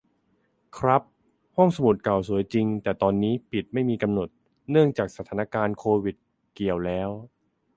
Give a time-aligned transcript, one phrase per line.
[0.77, 1.01] ครับ
[1.57, 4.27] ห้องสมุดเก่าสวยจริง แต่ตอนนี้ปิดไม่มีกำหนด
[4.71, 6.15] เนื่องจากสถานการณ์โควิด
[6.53, 7.09] เกี่ยวแล้ว